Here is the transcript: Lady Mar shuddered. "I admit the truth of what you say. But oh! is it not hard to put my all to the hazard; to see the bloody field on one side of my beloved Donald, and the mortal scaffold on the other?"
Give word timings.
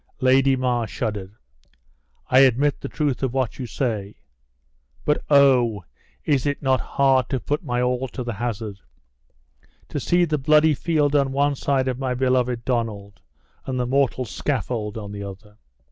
Lady 0.19 0.55
Mar 0.55 0.87
shuddered. 0.87 1.35
"I 2.27 2.39
admit 2.39 2.81
the 2.81 2.89
truth 2.89 3.21
of 3.21 3.35
what 3.35 3.59
you 3.59 3.67
say. 3.67 4.15
But 5.05 5.23
oh! 5.29 5.83
is 6.25 6.47
it 6.47 6.63
not 6.63 6.79
hard 6.79 7.29
to 7.29 7.39
put 7.39 7.63
my 7.63 7.83
all 7.83 8.07
to 8.07 8.23
the 8.23 8.33
hazard; 8.33 8.79
to 9.89 9.99
see 9.99 10.25
the 10.25 10.39
bloody 10.39 10.73
field 10.73 11.15
on 11.15 11.31
one 11.31 11.53
side 11.53 11.87
of 11.87 11.99
my 11.99 12.15
beloved 12.15 12.65
Donald, 12.65 13.21
and 13.67 13.79
the 13.79 13.85
mortal 13.85 14.25
scaffold 14.25 14.97
on 14.97 15.11
the 15.11 15.21
other?" 15.21 15.57